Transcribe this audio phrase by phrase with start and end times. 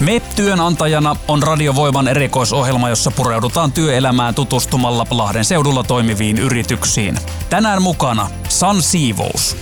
[0.00, 7.16] Me työnantajana on Radiovoiman erikoisohjelma, jossa pureudutaan työelämään tutustumalla Lahden seudulla toimiviin yrityksiin.
[7.50, 9.56] Tänään mukana San Siivous.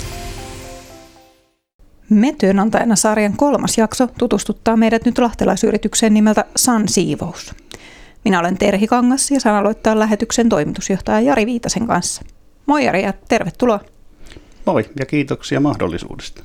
[2.11, 7.55] Me työnantajana sarjan kolmas jakso tutustuttaa meidät nyt lahtelaisyritykseen nimeltä San Siivous.
[8.25, 12.23] Minä olen Terhi Kangas ja saan aloittaa lähetyksen toimitusjohtaja Jari Viitasen kanssa.
[12.67, 13.81] Moi Jari ja tervetuloa.
[14.67, 16.43] Moi ja kiitoksia mahdollisuudesta.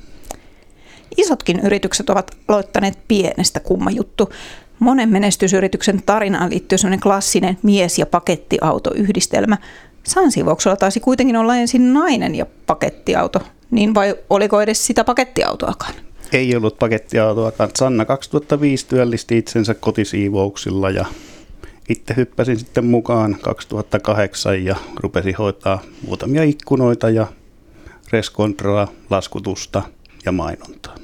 [1.16, 4.32] Isotkin yritykset ovat aloittaneet pienestä kumma juttu.
[4.78, 9.58] Monen menestysyrityksen tarinaan liittyy sellainen klassinen mies- ja pakettiautoyhdistelmä.
[10.04, 13.40] Sansivouksella taisi kuitenkin olla ensin nainen ja pakettiauto,
[13.70, 15.94] niin vai oliko edes sitä pakettiautoakaan?
[16.32, 17.70] Ei ollut pakettiautoakaan.
[17.74, 21.04] Sanna 2005 työllisti itsensä kotisiivouksilla ja
[21.88, 27.26] itse hyppäsin sitten mukaan 2008 ja rupesin hoitaa muutamia ikkunoita ja
[28.12, 29.82] reskontraa, laskutusta
[30.24, 31.03] ja mainontaa.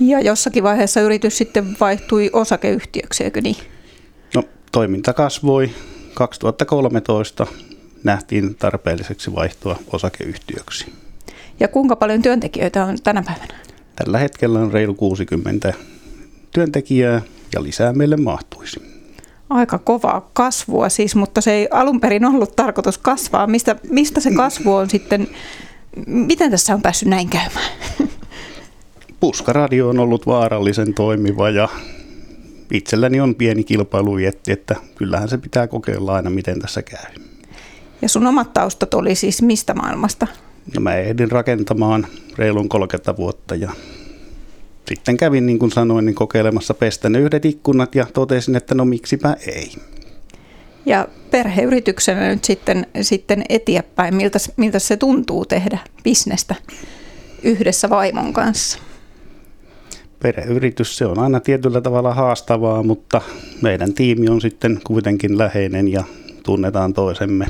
[0.00, 3.56] Ja jossakin vaiheessa yritys sitten vaihtui osakeyhtiöksi, eikö niin?
[4.34, 5.70] No, toiminta kasvoi.
[6.14, 7.46] 2013
[8.04, 10.92] nähtiin tarpeelliseksi vaihtua osakeyhtiöksi.
[11.60, 13.54] Ja kuinka paljon työntekijöitä on tänä päivänä?
[13.96, 15.72] Tällä hetkellä on reilu 60
[16.52, 17.22] työntekijää
[17.54, 18.80] ja lisää meille mahtuisi.
[19.50, 23.46] Aika kovaa kasvua siis, mutta se ei alun perin ollut tarkoitus kasvaa.
[23.46, 25.28] Mistä, mistä se kasvu on sitten,
[26.06, 27.70] miten tässä on päässyt näin käymään?
[29.20, 31.68] Puskaradio on ollut vaarallisen toimiva ja
[32.72, 37.22] itselläni on pieni kilpailuvietti, että kyllähän se pitää kokeilla aina, miten tässä käy.
[38.02, 40.26] Ja sun omat taustat oli siis mistä maailmasta?
[40.74, 42.06] No mä ehdin rakentamaan
[42.38, 43.70] reilun 30 vuotta ja
[44.88, 48.84] sitten kävin niin kuin sanoin niin kokeilemassa pestä ne yhdet ikkunat ja totesin, että no
[48.84, 49.72] miksipä ei.
[50.86, 56.54] Ja perheyrityksenä nyt sitten, sitten eteenpäin, miltä, miltä se tuntuu tehdä bisnestä
[57.42, 58.78] yhdessä vaimon kanssa?
[60.22, 63.20] Perheyritys, se on aina tietyllä tavalla haastavaa, mutta
[63.62, 66.04] meidän tiimi on sitten kuitenkin läheinen ja
[66.42, 67.46] tunnetaan toisemme.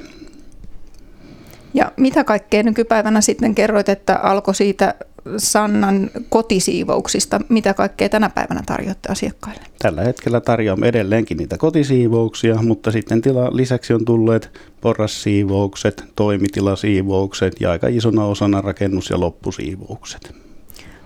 [1.74, 4.94] Ja mitä kaikkea nykypäivänä sitten kerroit, että alkoi siitä
[5.36, 7.40] Sannan kotisiivouksista.
[7.48, 9.62] Mitä kaikkea tänä päivänä tarjoatte asiakkaille?
[9.78, 17.70] Tällä hetkellä tarjoamme edelleenkin niitä kotisiivouksia, mutta sitten tila, lisäksi on tulleet porrassiivoukset, toimitilasiivoukset ja
[17.70, 20.34] aika isona osana rakennus- ja loppusiivoukset.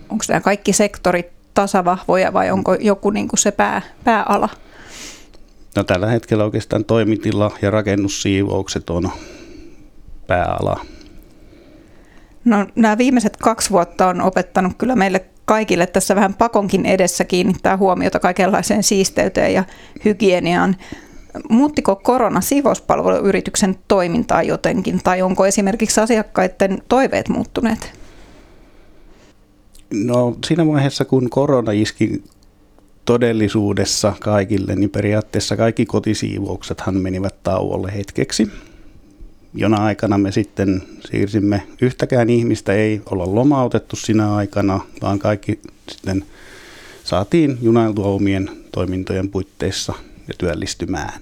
[0.08, 4.48] Onko nämä kaikki sektorit tasavahvoja vai onko joku niin kuin se pää, pääala?
[5.76, 9.10] No, tällä hetkellä oikeastaan toimitila- ja rakennussiivoukset on
[10.26, 10.80] pääala.
[12.44, 17.76] No, nämä viimeiset kaksi vuotta on opettanut kyllä meille kaikille tässä vähän pakonkin edessä kiinnittää
[17.76, 19.64] huomiota kaikenlaiseen siisteyteen ja
[20.04, 20.76] hygieniaan.
[21.48, 28.01] Muuttiko korona siivouspalveluyrityksen toimintaa jotenkin tai onko esimerkiksi asiakkaiden toiveet muuttuneet?
[29.92, 32.24] No siinä vaiheessa kun korona iski
[33.04, 38.48] todellisuudessa kaikille, niin periaatteessa kaikki kotisiivouksethan menivät tauolle hetkeksi
[39.54, 46.24] jona aikana me sitten siirsimme, yhtäkään ihmistä ei olla lomautettu sinä aikana, vaan kaikki sitten
[47.04, 49.92] saatiin junailtua omien toimintojen puitteissa
[50.28, 51.20] ja työllistymään.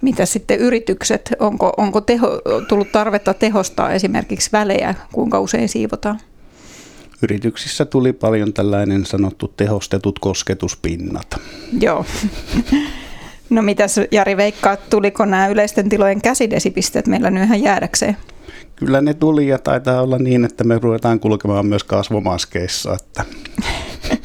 [0.00, 6.20] Mitä sitten yritykset, onko, onko teho, tullut tarvetta tehostaa esimerkiksi välejä, kuinka usein siivotaan?
[7.22, 11.40] Yrityksissä tuli paljon tällainen sanottu tehostetut kosketuspinnat.
[11.80, 12.04] Joo.
[13.50, 18.16] No mitäs Jari veikkaat, tuliko nämä yleisten tilojen käsidesipisteet meillä nyt ihan jäädäkseen?
[18.76, 22.94] Kyllä ne tuli ja taitaa olla niin, että me ruvetaan kulkemaan myös kasvomaskeissa.
[22.94, 23.24] Että.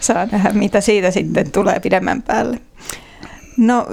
[0.00, 2.60] Saa nähdä, mitä siitä sitten tulee pidemmän päälle.
[3.56, 3.86] No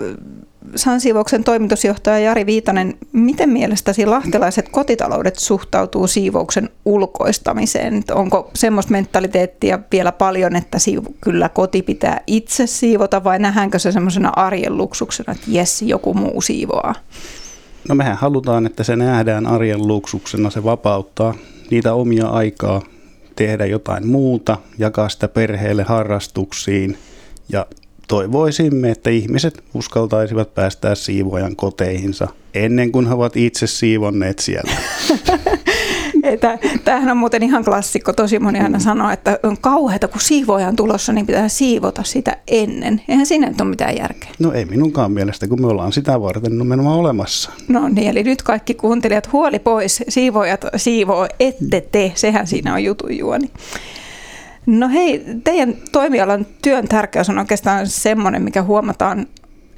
[0.75, 8.03] Sansiivouksen toimitusjohtaja Jari Viitanen, miten mielestäsi lahtelaiset kotitaloudet suhtautuu siivouksen ulkoistamiseen?
[8.11, 10.77] Onko semmoista mentaliteettia vielä paljon, että
[11.21, 16.41] kyllä koti pitää itse siivota vai nähdäänkö se semmoisena arjen luksuksena, että jes, joku muu
[16.41, 16.95] siivoaa?
[17.89, 21.35] No mehän halutaan, että se nähdään arjen luksuksena, se vapauttaa
[21.71, 22.81] niitä omia aikaa
[23.35, 26.97] tehdä jotain muuta, jakaa sitä perheelle harrastuksiin
[27.49, 27.65] ja
[28.07, 34.71] toivoisimme, että ihmiset uskaltaisivat päästää siivoajan koteihinsa ennen kuin he ovat itse siivonneet siellä.
[36.83, 38.13] Tämähän on muuten ihan klassikko.
[38.13, 43.01] Tosi moni aina sanoo, että on kauheata, kun siivoajan tulossa, niin pitää siivota sitä ennen.
[43.07, 44.29] Eihän siinä nyt ole mitään järkeä.
[44.39, 47.51] No ei minunkaan mielestä, kun me ollaan sitä varten nimenomaan olemassa.
[47.67, 50.03] No niin, eli nyt kaikki kuuntelijat huoli pois.
[50.07, 52.11] Siivoajat siivoo, ette te.
[52.15, 53.51] Sehän siinä on jutun juoni.
[54.67, 59.27] No hei, teidän toimialan työn tärkeys on oikeastaan semmoinen, mikä huomataan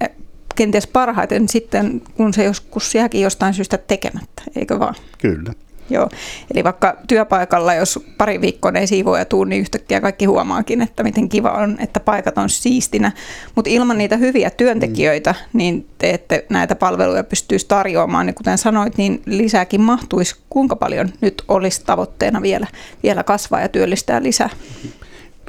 [0.02, 0.10] eh,
[0.56, 4.96] kenties parhaiten sitten, kun se joskus jääkin jostain syystä tekemättä, eikö vaan?
[5.18, 5.54] Kyllä.
[5.90, 6.10] Joo.
[6.54, 11.30] Eli vaikka työpaikalla, jos pari viikkoa ei siivoja tuu, niin yhtäkkiä kaikki huomaakin, että miten
[11.30, 13.12] kiva on, että paikat on siistinä.
[13.56, 18.26] Mutta ilman niitä hyviä työntekijöitä, niin te ette näitä palveluja pystyisi tarjoamaan.
[18.26, 20.36] Niin kuten sanoit, niin lisääkin mahtuisi.
[20.50, 22.68] Kuinka paljon nyt olisi tavoitteena vielä,
[23.04, 24.50] vielä kasvaa ja työllistää lisää?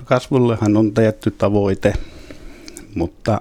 [0.05, 1.93] Kasvullehan on tietty tavoite,
[2.95, 3.39] mutta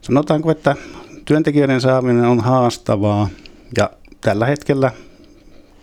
[0.00, 0.76] sanotaanko, että
[1.24, 3.28] työntekijöiden saaminen on haastavaa
[3.76, 4.90] ja tällä hetkellä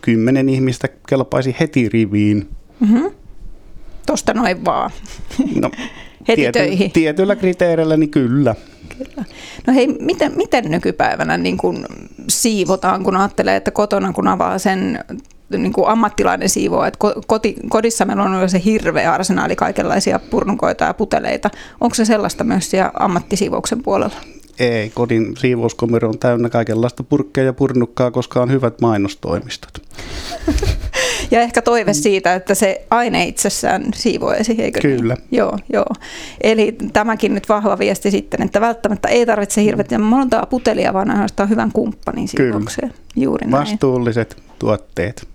[0.02, 2.50] kymmenen ihmistä kelpaisi heti riviin.
[2.80, 3.12] Mm-hmm.
[4.06, 4.92] Tuosta noin vaan.
[5.62, 5.72] No,
[6.28, 6.92] heti tiety, töihin.
[6.92, 8.56] Tietyillä kriteereillä, niin kyllä.
[8.98, 9.26] Kyllä.
[9.68, 11.86] No hei, miten, miten nykypäivänä niin kun
[12.30, 15.00] siivotaan, kun ajattelee, että kotona kun avaa sen
[15.58, 20.94] niin kuin ammattilainen siivoo, että koti, kodissa meillä on se hirveä arsenaali kaikenlaisia purnukoita ja
[20.94, 21.50] puteleita.
[21.82, 24.16] Onko se sellaista myös siellä ammattisiivouksen puolella?
[24.60, 29.82] Ei, kodin siivouskomero on täynnä kaikenlaista purkkeja ja purnukkaa, koska on hyvät mainostoimistot.
[31.32, 34.98] ja ehkä toive siitä, että se aine itsessään siivoisi, eikö niin?
[34.98, 35.14] Kyllä.
[35.14, 35.28] Niin?
[35.32, 35.96] Joo, joo.
[36.42, 41.50] Eli tämäkin nyt vahva viesti sitten, että välttämättä ei tarvitse hirveän montaa putelia, vaan ainoastaan
[41.50, 42.90] hyvän kumppanin siivoukseen.
[42.90, 43.04] Kyllä.
[43.16, 43.62] Juuri näin.
[43.62, 45.28] Vastuulliset tuotteet.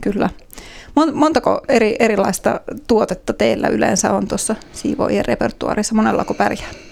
[0.00, 0.30] Kyllä.
[1.14, 5.94] Montako eri, erilaista tuotetta teillä yleensä on tuossa siivoojien repertuaarissa?
[5.94, 6.91] Monellako pärjää?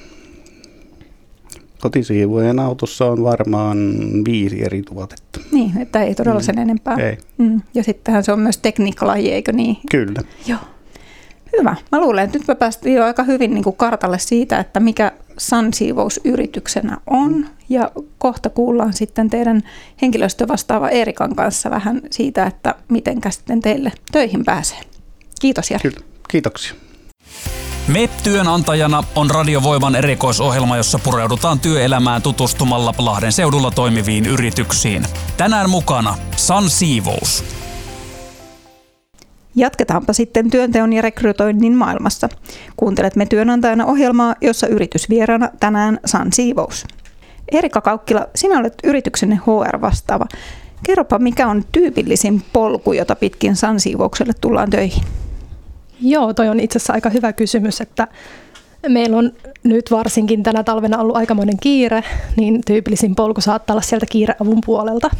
[1.80, 3.78] Kotisiivojen autossa on varmaan
[4.24, 5.40] viisi eri tuotetta.
[5.52, 6.62] Niin, että ei todella sen mm.
[6.62, 6.96] enempää.
[6.96, 7.18] Ei.
[7.38, 7.60] Mm.
[7.74, 9.76] Ja sittenhän se on myös tekniikkalaji, eikö niin?
[9.90, 10.20] Kyllä.
[10.46, 10.58] Joo.
[11.58, 11.76] Hyvä.
[11.92, 15.12] Mä luulen, että nyt me päästiin jo aika hyvin niin kuin kartalle siitä, että mikä
[15.38, 17.46] Sun-siivous yrityksenä on.
[17.68, 19.62] Ja kohta kuullaan sitten teidän
[20.02, 24.78] henkilöstövastaava Erikan kanssa vähän siitä, että miten sitten teille töihin pääsee.
[25.40, 25.90] Kiitos Jari.
[25.90, 26.06] Kyllä.
[26.28, 26.74] Kiitoksia.
[27.88, 35.04] Me työnantajana on Radiovoiman erikoisohjelma, jossa pureudutaan työelämään tutustumalla Lahden seudulla toimiviin yrityksiin.
[35.36, 37.44] Tänään mukana San Siivous.
[39.54, 42.28] Jatketaanpa sitten työnteon ja rekrytoinnin maailmassa.
[42.76, 46.86] Kuuntelet me työnantajana ohjelmaa, jossa yritysvieraana tänään San Siivous.
[47.52, 50.26] Erika Kaukkila, sinä olet yrityksenne HR-vastaava.
[50.82, 55.04] Kerropa, mikä on tyypillisin polku, jota pitkin San Siivoukselle tullaan töihin?
[56.02, 58.08] Joo, toi on itse asiassa aika hyvä kysymys, että
[58.88, 59.32] meillä on
[59.62, 62.04] nyt varsinkin tänä talvena ollut aikamoinen kiire,
[62.36, 65.10] niin tyypillisin polku saattaa olla sieltä kiireavun puolelta.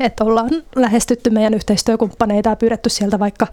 [0.00, 3.46] Että ollaan lähestytty meidän yhteistyökumppaneita ja pyydetty sieltä vaikka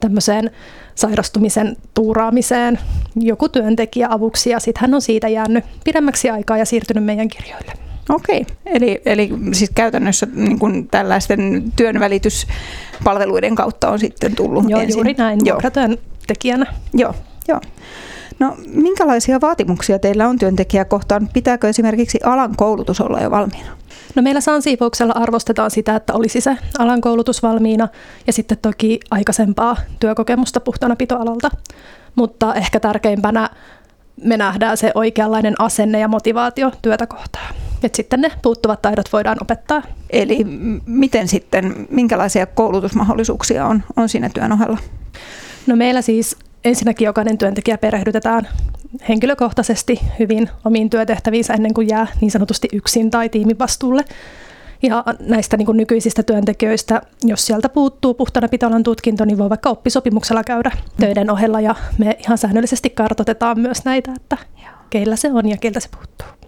[0.00, 0.50] tämmöiseen
[0.94, 2.78] sairastumisen tuuraamiseen
[3.16, 7.72] joku työntekijä avuksi ja sitten hän on siitä jäänyt pidemmäksi aikaa ja siirtynyt meidän kirjoille.
[8.08, 14.96] Okei, eli, eli siis käytännössä niin kuin tällaisten työnvälityspalveluiden kautta on sitten tullut Joo, ensin.
[14.98, 16.74] juuri näin, vuokratyön tekijänä.
[16.94, 17.14] Joo,
[17.48, 17.60] joo.
[18.38, 21.28] No minkälaisia vaatimuksia teillä on työntekijä kohtaan?
[21.32, 23.70] Pitääkö esimerkiksi alan koulutus olla jo valmiina?
[24.14, 27.88] No meillä Sansiivouksella arvostetaan sitä, että olisi se alan koulutus valmiina
[28.26, 31.50] ja sitten toki aikaisempaa työkokemusta puhtaana pitoalalta.
[32.14, 33.50] Mutta ehkä tärkeimpänä
[34.24, 37.54] me nähdään se oikeanlainen asenne ja motivaatio työtä kohtaan.
[37.82, 39.82] Et sitten ne puuttuvat taidot voidaan opettaa.
[40.10, 40.44] Eli
[40.86, 44.78] miten sitten, minkälaisia koulutusmahdollisuuksia on, on siinä työn ohella?
[45.66, 48.48] No meillä siis ensinnäkin jokainen työntekijä perehdytetään
[49.08, 54.04] henkilökohtaisesti hyvin omiin työtehtäviinsä ennen kuin jää niin sanotusti yksin tai tiimivastuulle.
[54.82, 60.44] Ja näistä niin nykyisistä työntekijöistä, jos sieltä puuttuu puhtana pitolan tutkinto, niin voi vaikka oppisopimuksella
[60.44, 60.70] käydä
[61.00, 61.60] töiden ohella.
[61.60, 64.36] Ja me ihan säännöllisesti kartoitetaan myös näitä, että
[64.90, 66.39] keillä se on ja keiltä se puuttuu.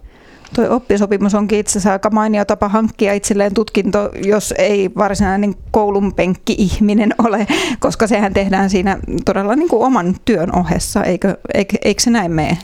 [0.55, 6.15] Tuo oppisopimus onkin itse asiassa aika mainio tapa hankkia itselleen tutkinto, jos ei varsinainen koulun
[6.15, 7.47] penkki-ihminen ole,
[7.81, 12.33] koska sehän tehdään siinä todella niin kuin oman työn ohessa, eikö, eikö, eikö se näin
[12.33, 12.59] mene?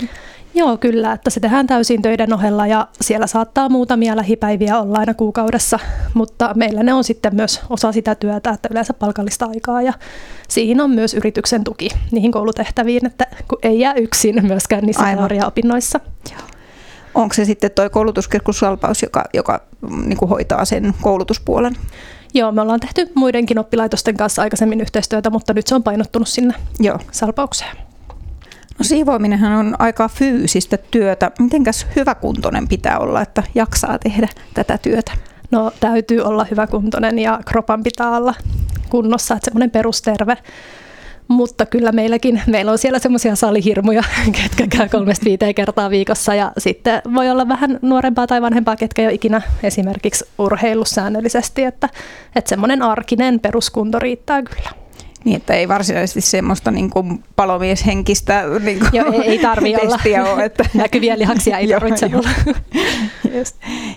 [0.54, 5.14] Joo, kyllä, että se tehdään täysin töiden ohella ja siellä saattaa muutamia lähipäiviä olla aina
[5.14, 5.78] kuukaudessa,
[6.14, 9.92] mutta meillä ne on sitten myös osa sitä työtä, että yleensä palkallista aikaa ja
[10.49, 16.00] siihen on myös yrityksen tuki niihin koulutehtäviin, että kun ei jää yksin myöskään niissä teoriaopinnoissa.
[16.30, 16.48] Joo.
[17.15, 19.61] Onko se sitten tuo koulutuskeskus Salpaus, joka, joka
[20.05, 21.77] niin kuin hoitaa sen koulutuspuolen?
[22.35, 26.55] Joo, me ollaan tehty muidenkin oppilaitosten kanssa aikaisemmin yhteistyötä, mutta nyt se on painottunut sinne
[26.81, 26.99] Joo.
[27.12, 27.77] Salpaukseen.
[28.79, 31.31] No siivoaminenhan on aika fyysistä työtä.
[31.38, 35.12] Mitenkäs hyväkuntoinen pitää olla, että jaksaa tehdä tätä työtä?
[35.50, 38.35] No täytyy olla hyväkuntoinen ja kropan pitää olla
[38.88, 40.37] kunnossa, että semmoinen perusterve
[41.28, 44.02] mutta kyllä meilläkin, meillä on siellä semmoisia salihirmuja,
[44.42, 49.02] ketkä käy kolmesta viiteen kertaa viikossa ja sitten voi olla vähän nuorempaa tai vanhempaa, ketkä
[49.02, 51.88] jo ikinä esimerkiksi urheillut säännöllisesti, että,
[52.37, 54.70] että semmoinen arkinen peruskunto riittää kyllä.
[55.25, 60.33] Niin, että ei varsinaisesti semmoista niin kuin palomieshenkistä niin kuin Joo, ei, ei tarvi olla.
[60.33, 62.31] Ole, että Näkyviä lihaksia ei tarvitse olla.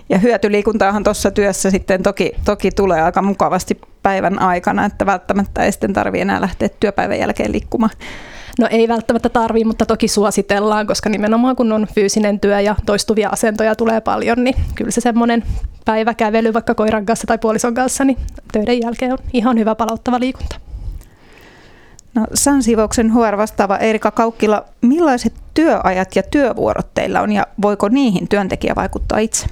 [0.10, 5.72] Ja hyötyliikuntaahan tuossa työssä sitten toki, toki tulee aika mukavasti päivän aikana, että välttämättä ei
[5.72, 7.92] sitten tarvitse enää lähteä työpäivän jälkeen liikkumaan?
[8.60, 13.30] No ei välttämättä tarvii, mutta toki suositellaan, koska nimenomaan kun on fyysinen työ ja toistuvia
[13.30, 15.44] asentoja tulee paljon, niin kyllä se semmoinen
[15.86, 18.18] päiväkävely vaikka koiran kanssa tai puolison kanssa, niin
[18.52, 20.71] töiden jälkeen on ihan hyvä palauttava liikunta.
[22.16, 28.76] No, Sansivouksen HR-vastaava Erika Kaukkila, millaiset työajat ja työvuorot teillä on ja voiko niihin työntekijä
[28.76, 29.46] vaikuttaa itse?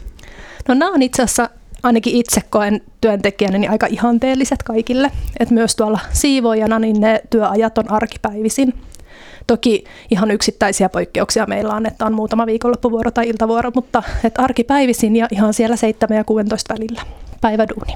[0.67, 1.49] No nämä on itse asiassa
[1.83, 5.11] ainakin itse koen työntekijänä niin aika ihanteelliset kaikille.
[5.39, 8.73] Et myös tuolla siivoojana niin ne työajat on arkipäivisin.
[9.47, 15.15] Toki ihan yksittäisiä poikkeuksia meillä on, että on muutama viikonloppuvuoro tai iltavuoro, mutta et arkipäivisin
[15.15, 17.01] ja ihan siellä 7 ja 16 välillä
[17.41, 17.93] päiväduuni.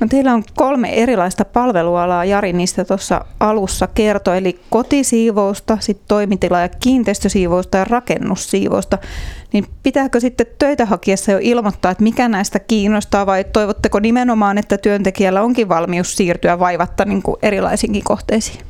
[0.00, 6.60] No, teillä on kolme erilaista palvelualaa, Jari niistä tuossa alussa kertoi, eli kotisiivousta, sit toimitila-
[6.60, 8.98] ja kiinteistösiivousta ja rakennussiivousta.
[9.52, 14.78] Niin pitääkö sitten töitä hakiessa jo ilmoittaa, että mikä näistä kiinnostaa vai toivotteko nimenomaan, että
[14.78, 18.60] työntekijällä onkin valmius siirtyä vaivatta niin kuin erilaisiinkin kohteisiin?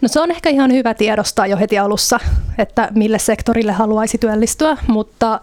[0.00, 2.20] No se on ehkä ihan hyvä tiedostaa jo heti alussa,
[2.58, 5.40] että mille sektorille haluaisi työllistyä, mutta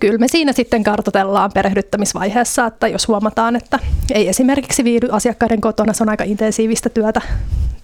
[0.00, 3.78] kyllä me siinä sitten kartoitellaan perehdyttämisvaiheessa, että jos huomataan, että
[4.12, 7.20] ei esimerkiksi viihdy asiakkaiden kotona, se on aika intensiivistä työtä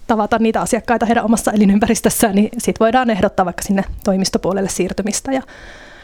[0.07, 5.31] tavata niitä asiakkaita heidän omassa elinympäristössään, niin sitten voidaan ehdottaa vaikka sinne toimistopuolelle siirtymistä.
[5.31, 5.41] Ja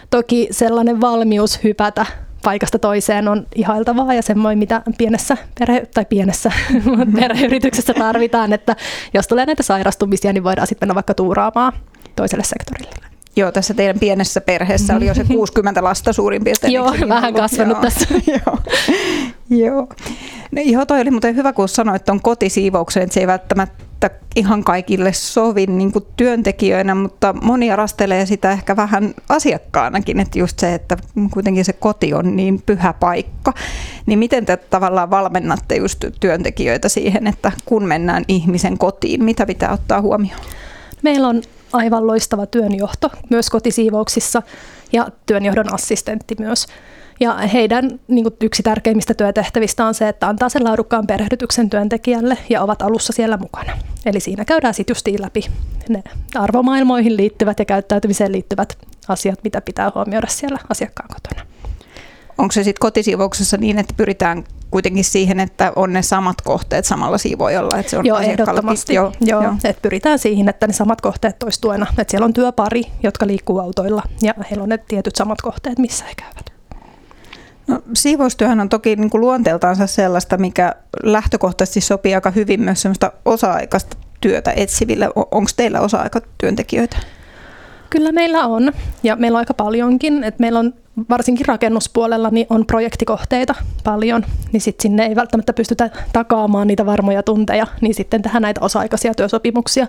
[0.09, 2.05] toki sellainen valmius hypätä
[2.43, 6.51] paikasta toiseen on ihailtavaa ja semmoinen, mitä pienessä perhe, tai pienessä
[7.19, 8.75] perheyrityksessä tarvitaan, että
[9.13, 11.73] jos tulee näitä sairastumisia, niin voidaan sitten mennä vaikka tuuraamaan
[12.15, 13.12] toiselle sektorille.
[13.35, 16.73] Joo, tässä teidän pienessä perheessä oli jo se 60 lasta suurin piirtein.
[16.73, 17.41] Joo, vähän ollut?
[17.41, 17.81] kasvanut Joo.
[17.81, 18.07] tässä.
[18.45, 18.57] Joo.
[19.49, 19.87] Joo.
[20.51, 24.09] No, ihan toi oli muuten hyvä, kun sanoit, että on kotisiivouksen, että se ei välttämättä
[24.35, 30.59] ihan kaikille sovi niin kuin työntekijöinä, mutta monia rastelee sitä ehkä vähän asiakkaanakin, että just
[30.59, 30.97] se, että
[31.31, 33.53] kuitenkin se koti on niin pyhä paikka.
[34.05, 39.71] Niin miten te tavallaan valmennatte just työntekijöitä siihen, että kun mennään ihmisen kotiin, mitä pitää
[39.71, 40.41] ottaa huomioon?
[41.01, 41.41] Meillä on
[41.73, 44.41] aivan loistava työnjohto myös kotisiivouksissa
[44.93, 46.67] ja työnjohdon assistentti myös.
[47.19, 52.37] Ja heidän niin kuin yksi tärkeimmistä työtehtävistä on se, että antaa sen laadukkaan perehdytyksen työntekijälle
[52.49, 53.77] ja ovat alussa siellä mukana.
[54.05, 55.41] Eli siinä käydään sitten justiin läpi
[55.89, 56.03] ne
[56.35, 58.77] arvomaailmoihin liittyvät ja käyttäytymiseen liittyvät
[59.07, 61.52] asiat, mitä pitää huomioida siellä asiakkaan kotona.
[62.37, 67.17] Onko se sitten kotisiivouksessa niin, että pyritään kuitenkin siihen, että on ne samat kohteet samalla
[67.17, 67.77] siivoojalla?
[67.77, 68.93] Että se on joo, ehdottomasti.
[68.93, 69.53] Joo, joo, joo.
[69.63, 71.87] Et pyritään siihen, että ne samat kohteet toistuu aina.
[71.97, 76.05] Että siellä on työpari, jotka liikkuu autoilla ja heillä on ne tietyt samat kohteet, missä
[76.05, 76.53] he käyvät.
[77.67, 83.11] No, siivoustyöhän on toki niin kuin luonteeltaansa sellaista, mikä lähtökohtaisesti sopii aika hyvin myös sellaista
[83.25, 85.09] osa-aikaista työtä etsiville.
[85.15, 86.97] Onko teillä osa-aikatyöntekijöitä?
[87.89, 88.71] Kyllä meillä on,
[89.03, 90.23] ja meillä on aika paljonkin.
[90.23, 90.73] Et meillä on
[91.09, 97.23] varsinkin rakennuspuolella niin on projektikohteita paljon, niin sitten sinne ei välttämättä pystytä takaamaan niitä varmoja
[97.23, 99.87] tunteja, niin sitten tehdään näitä osa-aikaisia työsopimuksia.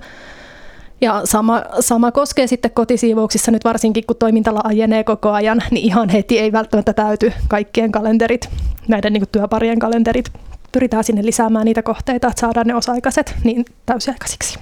[1.00, 6.08] Ja sama, sama koskee sitten kotisiivouksissa nyt varsinkin, kun toiminta laajenee koko ajan, niin ihan
[6.08, 8.48] heti ei välttämättä täyty kaikkien kalenterit,
[8.88, 10.32] näiden niin työparien kalenterit.
[10.72, 14.58] Pyritään sinne lisäämään niitä kohteita, että saadaan ne osa-aikaiset niin täysiaikaisiksi.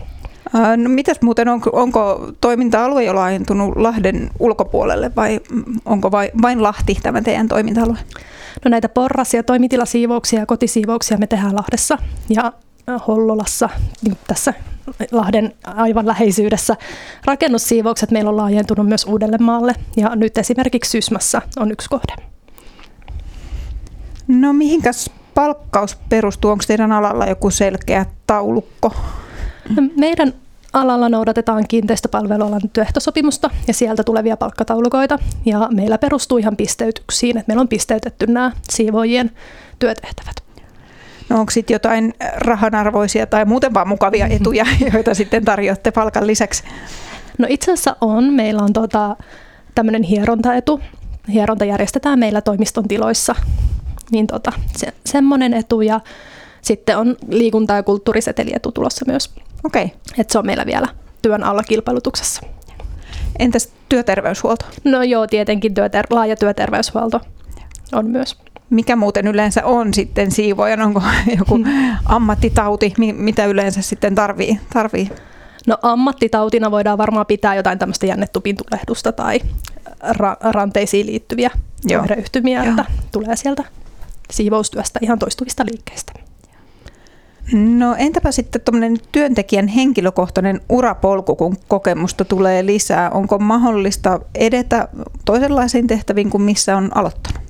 [0.76, 5.40] No mitäs muuten, onko, onko toiminta-alue jo laajentunut Lahden ulkopuolelle vai
[5.84, 7.98] onko vai, vain Lahti tämä teidän toiminta-alue?
[8.64, 12.52] No näitä porras- ja toimitilasiivouksia ja kotisiivouksia me tehdään Lahdessa ja
[13.08, 13.68] Hollolassa,
[14.02, 14.54] niin tässä
[15.12, 16.76] Lahden aivan läheisyydessä.
[17.24, 22.14] Rakennussiivoukset meillä on laajentunut myös Uudellemaalle ja nyt esimerkiksi Sysmässä on yksi kohde.
[24.28, 26.50] No mihinkäs palkkaus perustuu?
[26.50, 28.92] Onko teidän alalla joku selkeä taulukko?
[29.76, 30.34] No, meidän
[30.72, 35.18] alalla noudatetaan kiinteistöpalvelualan työehtosopimusta ja sieltä tulevia palkkataulukoita.
[35.44, 39.30] Ja meillä perustuu ihan pisteytyksiin, että meillä on pisteytetty nämä siivoojien
[39.78, 40.42] työtehtävät.
[41.28, 46.64] No onko sitten jotain rahanarvoisia tai muuten vaan mukavia etuja, joita sitten tarjoatte palkan lisäksi?
[47.38, 48.24] No itse asiassa on.
[48.32, 49.16] Meillä on tota,
[49.74, 50.80] tämmöinen hierontaetu.
[51.32, 53.34] Hieronta järjestetään meillä toimiston tiloissa.
[54.10, 56.00] Niin tota, se, semmoinen etu ja
[56.62, 59.30] sitten on liikunta- ja kulttuurisetelietu tulossa myös.
[59.64, 59.84] Okei.
[59.84, 59.96] Okay.
[60.18, 60.88] Et se on meillä vielä
[61.22, 62.42] työn alla kilpailutuksessa.
[63.38, 64.66] Entäs työterveyshuolto?
[64.84, 67.20] No joo, tietenkin työter- laaja työterveyshuolto
[67.92, 68.36] on myös.
[68.70, 70.80] Mikä muuten yleensä on sitten siivojan?
[70.80, 71.02] Onko
[71.38, 71.58] joku
[72.04, 74.60] ammattitauti, mitä yleensä sitten tarvii?
[74.72, 75.10] tarvii?
[75.66, 79.40] No ammattitautina voidaan varmaan pitää jotain tämmöistä jännetupin tulehdusta tai
[80.04, 81.50] ra- ranteisiin liittyviä
[82.00, 83.64] oireyhtymiä, että tulee sieltä
[84.30, 86.12] siivoustyöstä ihan toistuvista liikkeistä.
[87.52, 93.10] No entäpä sitten tuommoinen työntekijän henkilökohtainen urapolku, kun kokemusta tulee lisää.
[93.10, 94.88] Onko mahdollista edetä
[95.24, 97.42] toisenlaisiin tehtäviin kuin missä on aloittanut?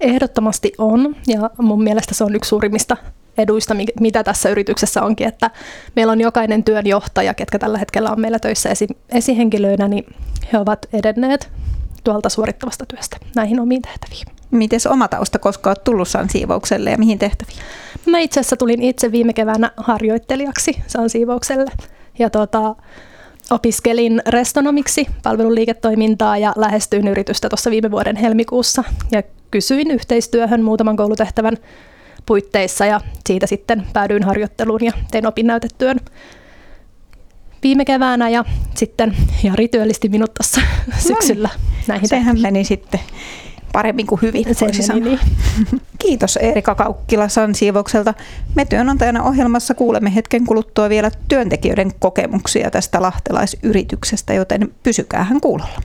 [0.00, 2.96] Ehdottomasti on ja mun mielestä se on yksi suurimmista
[3.38, 5.50] eduista, mitä tässä yrityksessä onkin, että
[5.96, 10.04] meillä on jokainen työnjohtaja, ketkä tällä hetkellä on meillä töissä esi- esihenkilöinä, niin
[10.52, 11.50] he ovat edenneet
[12.04, 14.26] tuolta suorittavasta työstä näihin omiin tehtäviin.
[14.50, 17.58] Miten oma tausta koska olet tullut siivoukselle ja mihin tehtäviin?
[18.06, 21.70] Mä itse asiassa tulin itse viime keväänä harjoittelijaksi San siivoukselle
[22.18, 22.74] ja tota,
[23.50, 31.56] opiskelin restonomiksi palveluliiketoimintaa ja lähestyin yritystä tuossa viime vuoden helmikuussa ja kysyin yhteistyöhön muutaman koulutehtävän
[32.26, 36.00] puitteissa ja siitä sitten päädyin harjoitteluun ja tein opinnäytetyön
[37.62, 40.60] viime keväänä ja sitten Jari työllisti minut tuossa
[40.98, 41.48] syksyllä
[41.86, 42.42] näihin Sehän tehtäviin.
[42.42, 43.00] meni sitten
[43.72, 45.20] paremmin kuin hyvin, Se meni niin.
[45.98, 48.14] Kiitos Erika Kaukkila Sansiivoukselta.
[48.54, 55.80] Me työnantajana ohjelmassa kuulemme hetken kuluttua vielä työntekijöiden kokemuksia tästä lahtelaisyrityksestä, joten pysykäähän kuulolla.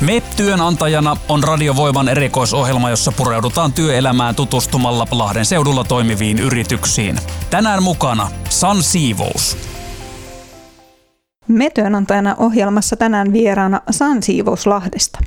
[0.00, 7.18] Me työnantajana on Radiovoiman erikoisohjelma, jossa pureudutaan työelämään tutustumalla Lahden seudulla toimiviin yrityksiin.
[7.50, 9.56] Tänään mukana San Siivous.
[11.48, 15.18] Me työnantajana ohjelmassa tänään vieraana San Siivous Lahdesta.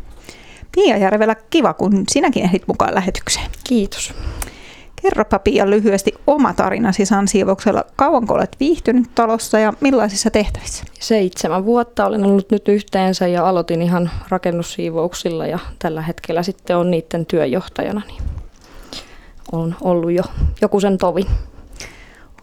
[0.75, 3.51] Pia Järvelä, kiva kun sinäkin ehdit mukaan lähetykseen.
[3.63, 4.13] Kiitos.
[5.01, 7.83] Kerropa Pia lyhyesti oma tarinasi San Siivouksella.
[7.95, 10.83] Kauanko olet viihtynyt talossa ja millaisissa tehtävissä?
[10.99, 16.91] Seitsemän vuotta olen ollut nyt yhteensä ja aloitin ihan rakennussiivouksilla ja tällä hetkellä sitten on
[16.91, 18.01] niiden työjohtajana.
[18.07, 18.23] Niin
[19.51, 20.23] on ollut jo
[20.61, 21.25] joku sen tovi.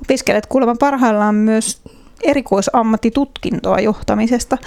[0.03, 1.83] Opiskelet kuulemma parhaillaan myös
[2.23, 4.59] erikoisammattitutkintoa johtamisesta,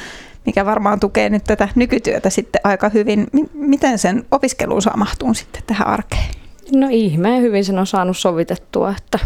[0.45, 3.27] mikä varmaan tukee nyt tätä nykytyötä sitten aika hyvin.
[3.53, 6.29] Miten sen opiskeluun saa mahtuu sitten tähän arkeen?
[6.71, 9.19] No ihmeen hyvin sen on saanut sovitettua, että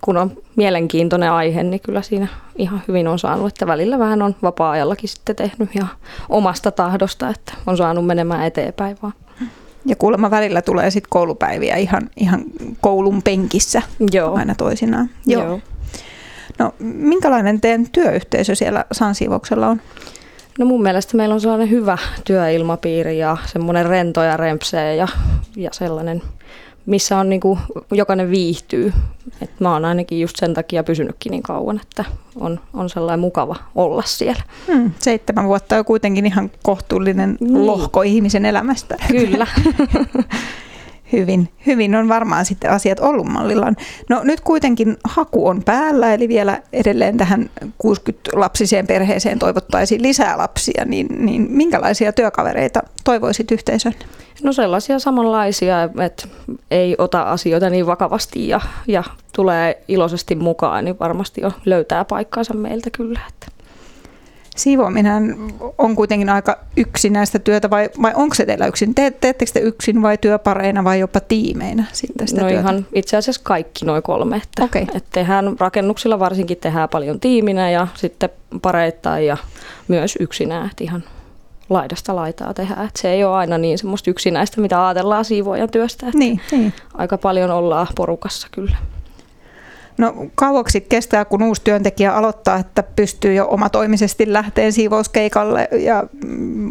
[0.00, 4.36] kun on mielenkiintoinen aihe, niin kyllä siinä ihan hyvin on saanut, että välillä vähän on
[4.42, 5.86] vapaa-ajallakin sitten tehnyt ja
[6.28, 9.14] omasta tahdosta, että on saanut menemään eteenpäin vaan.
[9.86, 12.44] Ja kuulemma välillä tulee sitten koulupäiviä ihan, ihan
[12.80, 13.82] koulun penkissä
[14.12, 14.34] Joo.
[14.34, 15.10] aina toisinaan.
[15.26, 15.44] Joo.
[15.44, 15.60] Joo.
[16.58, 19.80] No minkälainen teidän työyhteisö siellä Sansiivoksella on?
[20.58, 25.08] No mun mielestä meillä on sellainen hyvä työilmapiiri ja semmoinen rento ja rempsee ja,
[25.56, 26.22] ja sellainen
[26.86, 27.58] missä on niin kuin,
[27.90, 28.92] jokainen viihtyy.
[29.42, 32.04] Et mä oon ainakin just sen takia pysynytkin niin kauan, että
[32.36, 34.42] on, on sellainen mukava olla siellä.
[34.66, 37.66] Hmm, seitsemän vuotta on kuitenkin ihan kohtuullinen niin.
[37.66, 38.96] lohko ihmisen elämästä.
[39.08, 39.46] Kyllä.
[41.12, 43.76] hyvin, hyvin on varmaan sitten asiat ollut mallillaan.
[44.08, 50.84] No nyt kuitenkin haku on päällä, eli vielä edelleen tähän 60-lapsiseen perheeseen toivottaisiin lisää lapsia,
[50.84, 53.94] niin, niin minkälaisia työkavereita toivoisit yhteisön?
[54.42, 56.28] No sellaisia samanlaisia, että
[56.70, 62.54] ei ota asioita niin vakavasti ja, ja tulee iloisesti mukaan, niin varmasti jo löytää paikkaansa
[62.54, 63.20] meiltä kyllä.
[63.28, 63.55] Että.
[64.56, 65.36] Siivoaminen
[65.78, 68.94] on kuitenkin aika yksinäistä työtä vai, vai onko se teillä yksin?
[68.94, 72.60] Te, teettekö te yksin vai työpareina vai jopa tiimeinä sitten sitä No työtä?
[72.60, 74.36] ihan itse asiassa kaikki noin kolme.
[74.36, 74.82] Että, okay.
[74.82, 78.30] että tehdään rakennuksilla varsinkin tehdään paljon tiiminä ja sitten
[78.62, 79.36] pareittain ja
[79.88, 80.66] myös yksinään.
[80.70, 81.04] Että ihan
[81.70, 82.74] laidasta laitaa tehdä.
[82.74, 86.06] Et se ei ole aina niin semmoista yksinäistä, mitä ajatellaan siivoajan työstä.
[86.14, 86.72] Niin, niin.
[86.94, 88.76] Aika paljon ollaan porukassa kyllä.
[89.98, 96.04] No kauaksi kestää, kun uusi työntekijä aloittaa, että pystyy jo omatoimisesti lähteen siivouskeikalle ja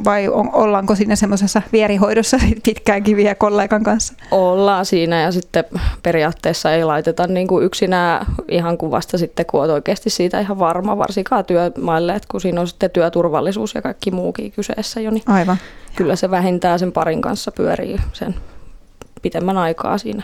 [0.05, 4.13] vai on, ollaanko siinä semmoisessa vierihoidossa pitkäänkin vielä kollegan kanssa?
[4.31, 5.63] Ollaan siinä ja sitten
[6.03, 10.59] periaatteessa ei laiteta niin kuin yksinään ihan kuin vasta sitten, kun olet oikeasti siitä ihan
[10.59, 15.23] varma, varsinkaan työmaille, että kun siinä on sitten työturvallisuus ja kaikki muukin kyseessä jo, niin
[15.27, 15.57] Aivan.
[15.95, 18.35] kyllä se vähintään sen parin kanssa pyörii sen
[19.21, 20.23] pitemmän aikaa siinä.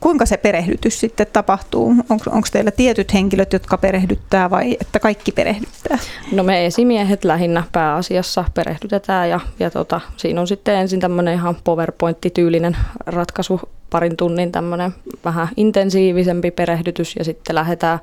[0.00, 1.94] Kuinka se perehdytys sitten tapahtuu?
[2.10, 5.98] Onko teillä tietyt henkilöt, jotka perehdyttää vai että kaikki perehdyttää?
[6.32, 11.56] No me esimiehet lähinnä pääasiassa perehdytetään ja, ja tota, siinä on sitten ensin tämmöinen ihan
[11.64, 17.98] PowerPoint-tyylinen ratkaisu, parin tunnin tämmöinen vähän intensiivisempi perehdytys ja sitten lähdetään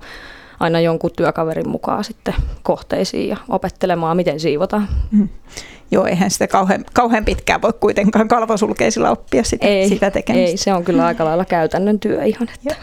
[0.59, 4.87] aina jonkun työkaverin mukaan sitten kohteisiin ja opettelemaan, miten siivotaan.
[5.11, 5.29] Mm.
[5.93, 10.49] Joo, eihän sitä kauhean, kauhean pitkään voi kuitenkaan kalvosulkeisilla oppia sitä, ei, sitä tekemistä.
[10.49, 12.47] Ei, se on kyllä aika lailla käytännön työ ihan.
[12.49, 12.75] Että.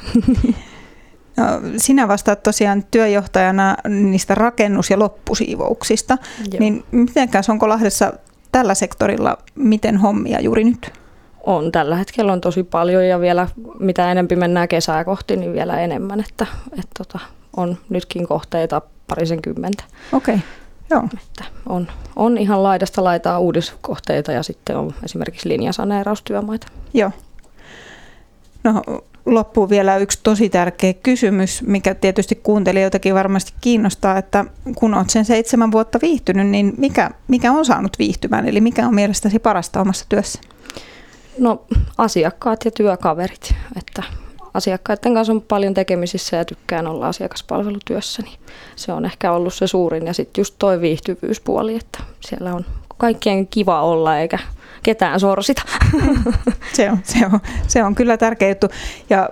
[1.36, 1.44] No,
[1.76, 6.18] sinä vastaat tosiaan työjohtajana niistä rakennus- ja loppusiivouksista.
[6.38, 6.58] Joo.
[6.60, 8.12] Niin mitenkäs, onko Lahdessa
[8.52, 10.92] tällä sektorilla miten hommia juuri nyt?
[11.46, 15.80] On, tällä hetkellä on tosi paljon ja vielä mitä enempi mennään kesää kohti, niin vielä
[15.80, 17.18] enemmän, että, että tota,
[17.56, 19.84] on nytkin kohteita parisen kymmentä.
[20.12, 20.34] Okei.
[20.34, 20.46] Okay.
[20.90, 21.02] Joo.
[21.02, 26.66] Että on, on ihan laidasta laitaa uudiskohteita ja sitten on esimerkiksi linjasaneeraustyömaita.
[26.94, 27.10] Joo.
[28.64, 28.82] No
[29.26, 35.24] loppuun vielä yksi tosi tärkeä kysymys, mikä tietysti kuuntelijoitakin varmasti kiinnostaa, että kun olet sen
[35.24, 40.06] seitsemän vuotta viihtynyt, niin mikä, mikä on saanut viihtymään, eli mikä on mielestäsi parasta omassa
[40.08, 40.40] työssä?
[41.38, 41.62] No
[41.98, 43.54] asiakkaat ja työkaverit.
[43.76, 44.02] Että
[44.54, 48.38] asiakkaiden kanssa on paljon tekemisissä ja tykkään olla asiakaspalvelutyössä, niin
[48.76, 50.06] se on ehkä ollut se suurin.
[50.06, 52.64] Ja sitten just toi viihtyvyyspuoli, että siellä on
[52.98, 54.38] kaikkien kiva olla eikä
[54.82, 55.62] ketään sorsita.
[56.72, 58.66] Se on, se, on, se on kyllä tärkeä juttu.
[59.10, 59.28] Ja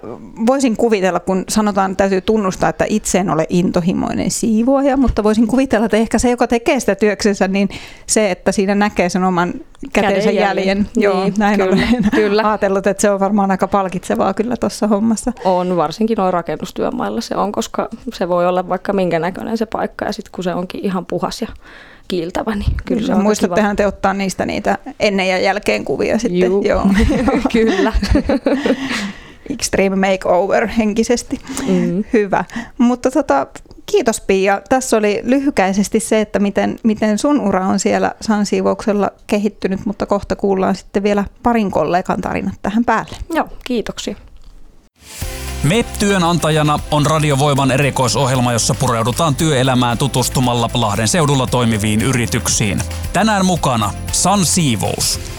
[0.47, 5.87] voisin kuvitella, kun sanotaan, täytyy tunnustaa, että itse en ole intohimoinen siivoaja, mutta voisin kuvitella,
[5.87, 7.69] että ehkä se, joka tekee sitä työksensä, niin
[8.07, 9.55] se, että siinä näkee sen oman
[9.93, 10.67] käteensä jäljen.
[10.67, 10.79] jäljen.
[10.79, 12.43] Niin, Joo, näin kyllä, olen kyllä.
[12.49, 15.33] ajatellut, että se on varmaan aika palkitsevaa kyllä tuossa hommassa.
[15.45, 20.05] On, varsinkin noin rakennustyömailla se on, koska se voi olla vaikka minkä näköinen se paikka
[20.05, 21.49] ja sitten kun se onkin ihan puhas ja
[22.09, 26.41] kiiltävä, niin kyllä se on Muistattehan te ottaa niistä niitä ennen ja jälkeen kuvia sitten.
[26.41, 26.63] Juu.
[26.63, 26.87] Joo.
[27.53, 27.93] kyllä.
[29.51, 31.41] Extreme makeover henkisesti.
[31.69, 32.05] Mm.
[32.13, 32.45] Hyvä.
[32.79, 33.47] Mutta tota,
[33.91, 34.61] kiitos Pia.
[34.69, 40.37] Tässä oli lyhykäisesti se, että miten, miten sun ura on siellä Sansiivouksella kehittynyt, mutta kohta
[40.37, 43.17] kuullaan sitten vielä parin kollegan tarinat tähän päälle.
[43.35, 44.17] Joo, kiitoksia.
[45.63, 52.81] MEP työnantajana on Radiovoiman erikoisohjelma, jossa pureudutaan työelämään tutustumalla Lahden seudulla toimiviin yrityksiin.
[53.13, 55.38] Tänään mukana San Siivous.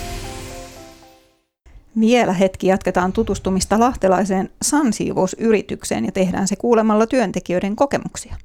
[1.99, 8.35] Vielä hetki jatketaan tutustumista lahtelaiseen Sansiivousyritykseen ja tehdään se kuulemalla työntekijöiden kokemuksia.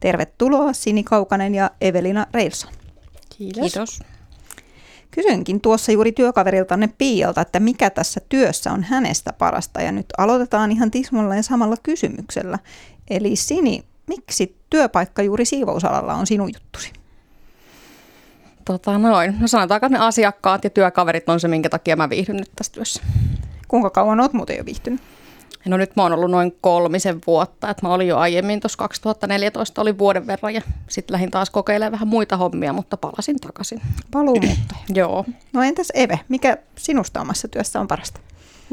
[0.00, 2.72] Tervetuloa Sini Kaukanen ja Evelina Reilson.
[3.38, 3.62] Kiitos.
[3.62, 4.00] Kiitos.
[5.10, 9.80] Kysynkin tuossa juuri työkaveriltanne Piialta, että mikä tässä työssä on hänestä parasta.
[9.80, 12.58] Ja nyt aloitetaan ihan tismalleen samalla kysymyksellä.
[13.10, 16.92] Eli Sini, miksi työpaikka juuri siivousalalla on sinun juttusi?
[18.66, 19.36] Tota noin.
[19.40, 23.02] No sanotaanko ne asiakkaat ja työkaverit on se, minkä takia mä viihdyn nyt tässä työssä.
[23.68, 25.00] Kuinka kauan olet muuten jo viihtynyt?
[25.66, 29.82] No nyt mä oon ollut noin kolmisen vuotta, että mä olin jo aiemmin tuossa 2014,
[29.82, 33.80] oli vuoden verran ja sitten lähdin taas kokeilemaan vähän muita hommia, mutta palasin takaisin.
[34.10, 34.80] Paluumuuttaja.
[34.94, 35.24] Joo.
[35.52, 38.20] No entäs Eve, mikä sinusta omassa työssä on parasta?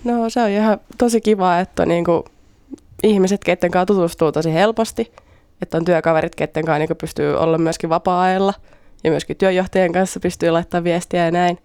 [0.03, 2.25] No se on ihan tosi kiva, että niinku
[3.03, 5.11] ihmiset, keiden kanssa tutustuu tosi helposti,
[5.61, 8.53] että on työkaverit, keiden kanssa niinku pystyy olla myöskin vapaa-ajalla
[9.03, 11.57] ja myöskin työjohtajien kanssa pystyy laittamaan viestiä ja näin.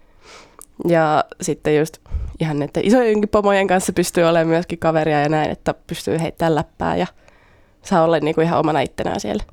[0.87, 1.97] Ja sitten just
[2.39, 6.95] ihan näiden isojenkin pomojen kanssa pystyy olemaan myöskin kaveria ja näin, että pystyy heittämään läppää
[6.95, 7.07] ja
[7.81, 9.43] saa olla niinku ihan omana ittenään siellä.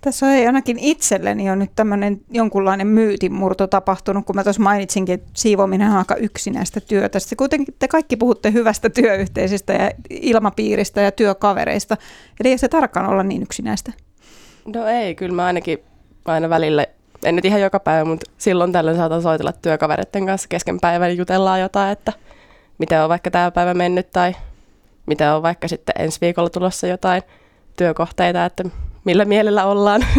[0.00, 5.30] Tässä ei ainakin itselleni on nyt tämmöinen jonkunlainen myytinmurto tapahtunut, kun mä tuossa mainitsinkin, että
[5.36, 7.18] siivoaminen on aika yksinäistä työtä.
[7.18, 11.96] Sitten kuitenkin te kaikki puhutte hyvästä työyhteisöstä ja ilmapiiristä ja työkavereista.
[12.40, 13.92] Eli ei se tarkkaan olla niin yksinäistä.
[14.66, 15.78] No ei, kyllä mä ainakin
[16.32, 16.86] aina välillä,
[17.24, 21.60] en nyt ihan joka päivä, mutta silloin tällöin saatan soitella työkavereiden kanssa kesken päivän jutellaan
[21.60, 22.12] jotain, että
[22.78, 24.34] miten on vaikka tämä päivä mennyt tai
[25.06, 27.22] mitä on vaikka sitten ensi viikolla tulossa jotain
[27.76, 28.64] työkohteita, että
[29.04, 30.06] millä mielellä ollaan.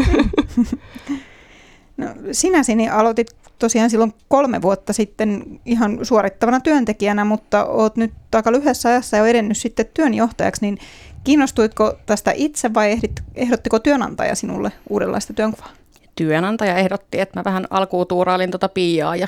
[1.97, 3.27] No, sinä Sini aloitit
[3.59, 9.25] tosiaan silloin kolme vuotta sitten ihan suorittavana työntekijänä, mutta olet nyt aika lyhyessä ajassa jo
[9.25, 10.77] edennyt sitten työnjohtajaksi, niin
[11.23, 12.99] kiinnostuitko tästä itse vai
[13.35, 15.76] ehdottiko työnantaja sinulle uudenlaista työnkuvaa?
[16.17, 19.27] Työnantaja ehdotti, että mä vähän alkuun tuurailin tota piiaa ja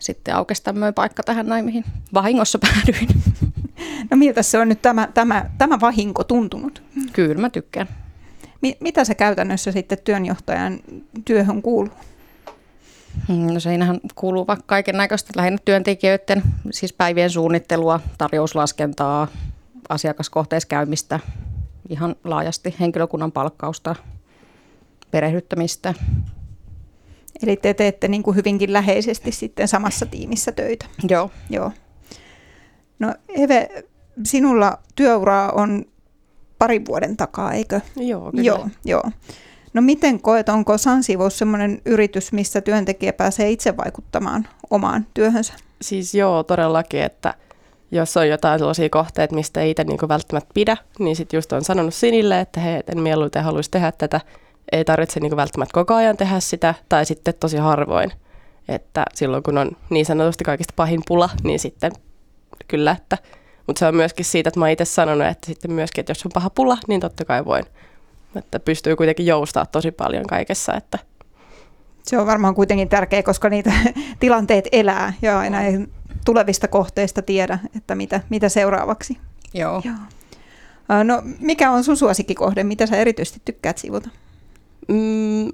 [0.00, 3.08] sitten aukesi tämmöinen paikka tähän näin, mihin vahingossa päädyin.
[4.10, 6.82] No miltä se on nyt tämä, tämä, tämä vahinko tuntunut?
[7.12, 7.88] Kyllä mä tykkään.
[8.60, 10.80] Mi- mitä se käytännössä sitten työnjohtajan
[11.24, 11.92] työhön kuuluu?
[13.28, 19.28] Mm, No siinähän kuuluu vaikka kaiken näköistä lähinnä työntekijöiden, siis päivien suunnittelua, tarjouslaskentaa,
[19.88, 21.20] asiakaskohteessa käymistä,
[21.88, 23.96] ihan laajasti henkilökunnan palkkausta,
[25.14, 25.94] perehdyttämistä.
[27.42, 30.86] Eli te teette niin kuin hyvinkin läheisesti sitten samassa tiimissä töitä.
[31.08, 31.30] Joo.
[31.50, 31.72] Joo.
[32.98, 33.68] No Eve,
[34.24, 35.84] sinulla työuraa on
[36.58, 37.80] parin vuoden takaa, eikö?
[37.96, 38.42] Joo, kyllä.
[38.42, 39.02] Joo, joo.
[39.74, 45.54] No miten koet, onko Sansiivous sellainen yritys, missä työntekijä pääsee itse vaikuttamaan omaan työhönsä?
[45.82, 47.34] Siis joo, todellakin, että
[47.90, 51.64] jos on jotain sellaisia kohteita, mistä ei itse niinku välttämättä pidä, niin sitten just on
[51.64, 54.20] sanonut Sinille, että hei, en mieluiten haluaisi tehdä tätä.
[54.72, 58.12] Ei tarvitse niinku välttämättä koko ajan tehdä sitä, tai sitten tosi harvoin.
[58.68, 61.92] Että silloin kun on niin sanotusti kaikista pahin pula, niin sitten
[62.68, 63.18] kyllä, että
[63.66, 66.32] mutta se on myöskin siitä, että mä itse sanonut, että sitten myöskin, että jos on
[66.34, 67.64] paha pula, niin totta kai voin.
[68.36, 70.98] Että pystyy kuitenkin joustaa tosi paljon kaikessa, että
[72.02, 73.72] Se on varmaan kuitenkin tärkeää, koska niitä
[74.20, 75.86] tilanteet elää ja aina ei
[76.24, 79.18] tulevista kohteista tiedä, että mitä, mitä seuraavaksi.
[79.54, 79.82] Joo.
[79.84, 81.04] Joo.
[81.04, 82.64] No mikä on sun suosikkikohde?
[82.64, 84.08] Mitä sä erityisesti tykkäät sivuta?
[84.88, 85.52] Mm,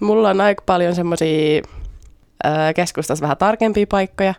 [0.00, 1.62] mulla on aika paljon semmoisia
[2.74, 4.34] keskustassa vähän tarkempia paikkoja,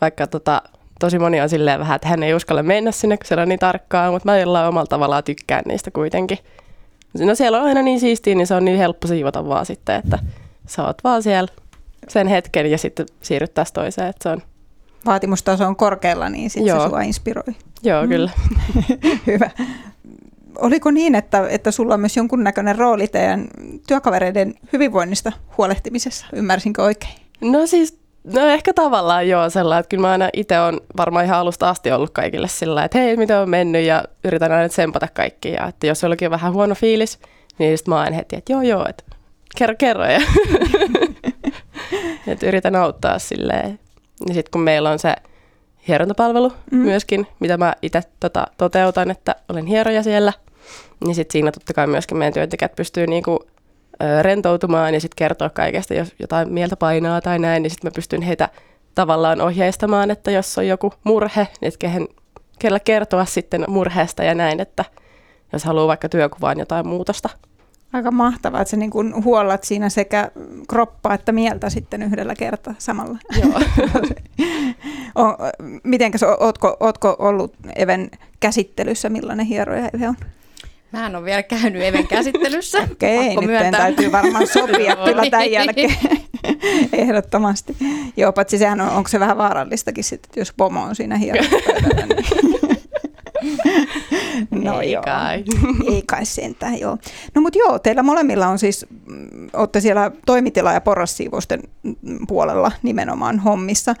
[0.00, 0.62] vaikka tota,
[1.00, 3.58] tosi moni on silleen vähän, että hän ei uskalla mennä sinne, kun siellä on niin
[3.58, 6.38] tarkkaa, mutta mä jollain omalla tavallaan tykkään niistä kuitenkin.
[7.18, 10.18] No siellä on aina niin siistiä, niin se on niin helppo siivota vaan sitten, että
[10.66, 11.52] sä oot vaan siellä
[12.08, 14.42] sen hetken ja sitten siirryt taas toiseen, että se on
[15.06, 17.54] vaatimustaso on korkealla, niin sitten se sua inspiroi.
[17.82, 18.30] Joo, kyllä.
[19.26, 19.50] Hyvä.
[20.60, 23.48] Oliko niin, että, että sulla on myös jonkunnäköinen rooli teidän
[23.86, 26.26] työkavereiden hyvinvoinnista huolehtimisessa?
[26.32, 27.14] Ymmärsinkö oikein?
[27.40, 31.38] No siis, no ehkä tavallaan joo sellainen, että kyllä mä aina itse on varmaan ihan
[31.38, 35.52] alusta asti ollut kaikille sillä että hei, miten on mennyt ja yritän aina tsempata kaikki.
[35.52, 37.18] Ja että jos jollakin on vähän huono fiilis,
[37.58, 39.04] niin sitten mä aina heti, että joo joo, että
[39.56, 40.04] kerro kerro.
[40.04, 40.20] Ja
[42.26, 43.78] että yritän auttaa silleen.
[44.28, 45.14] Ja sitten kun meillä on se
[45.88, 46.78] hierontapalvelu mm.
[46.78, 50.32] myöskin, mitä mä itse tota, toteutan, että olen hieroja siellä,
[51.04, 53.40] niin sitten siinä totta kai myöskin meidän työntekijät pystyy niinku,
[54.22, 58.22] rentoutumaan ja sitten kertoa kaikesta, jos jotain mieltä painaa tai näin, niin sitten mä pystyn
[58.22, 58.48] heitä
[58.94, 62.08] tavallaan ohjeistamaan, että jos on joku murhe, niin että kehen,
[62.58, 64.84] kellä kertoa sitten murheesta ja näin, että
[65.52, 67.28] jos haluaa vaikka työkuvaan jotain muutosta.
[67.92, 70.30] Aika mahtavaa, että sä niin huollat siinä sekä
[70.68, 73.18] kroppaa että mieltä sitten yhdellä kertaa samalla.
[73.42, 73.60] Joo.
[75.14, 75.22] O,
[75.84, 80.16] mitenkäs, ootko, ootko ollut Even käsittelyssä, millainen hieroja Eve on?
[80.92, 82.78] Mä en ole vielä käynyt Even käsittelyssä.
[82.92, 83.80] Okei, Pakko nyt myöntää.
[83.80, 85.94] täytyy varmaan sopia kyllä tämän jälkeen.
[86.92, 87.76] Ehdottomasti.
[88.16, 92.14] Joo, paitsi sehän on, onko se vähän vaarallistakin sitten, jos pomo on siinä hierontapöydällä.
[92.14, 92.60] Niin.
[94.50, 95.02] No Ei joo.
[95.02, 95.44] kai.
[95.92, 96.98] Ei kai sentään, joo.
[97.34, 102.72] No mutta joo, teillä molemmilla on siis, mm, olette siellä toimitila- ja porrassiivousten mm, puolella
[102.82, 103.94] nimenomaan hommissa.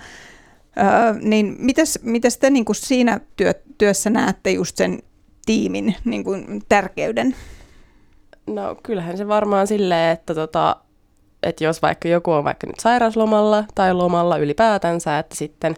[0.78, 4.98] Öö, niin mites, mites te niin kuin siinä työ, työssä näette just sen
[5.50, 7.36] tiimin niin kuin tärkeyden?
[8.46, 10.76] No kyllähän se varmaan silleen, että, tota,
[11.42, 15.74] että jos vaikka joku on vaikka nyt sairauslomalla tai lomalla ylipäätänsä, että sitten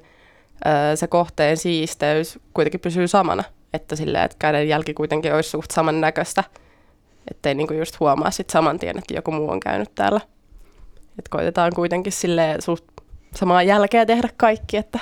[0.94, 3.44] se kohteen siisteys kuitenkin pysyy samana.
[3.72, 6.44] Että silleen, että käden jälki kuitenkin olisi suht samannäköistä.
[7.30, 10.20] Ettei niinku just huomaa sit saman tien, että joku muu on käynyt täällä.
[11.18, 12.85] Että koitetaan kuitenkin silleen suht
[13.35, 14.98] samaa jälkeä tehdä kaikki, että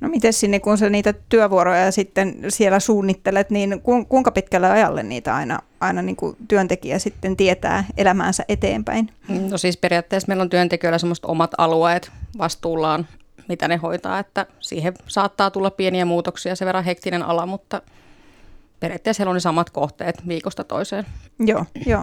[0.00, 5.02] No miten sinne, kun sä niitä työvuoroja sitten siellä suunnittelet, niin ku- kuinka pitkälle ajalle
[5.02, 9.10] niitä aina, aina niin kuin työntekijä sitten tietää elämäänsä eteenpäin?
[9.50, 13.06] No siis periaatteessa meillä on työntekijöillä semmoiset omat alueet vastuullaan,
[13.48, 17.82] mitä ne hoitaa, että siihen saattaa tulla pieniä muutoksia, sen verran hektinen ala, mutta
[18.80, 21.06] periaatteessa siellä on ne samat kohteet viikosta toiseen.
[21.38, 22.02] Joo, joo.